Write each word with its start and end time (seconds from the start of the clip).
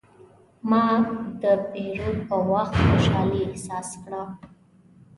ما 0.69 0.85
د 1.41 1.43
پیرود 1.71 2.19
په 2.29 2.37
وخت 2.51 2.75
خوشحالي 2.87 3.41
احساس 3.47 3.89
کړه. 4.03 4.23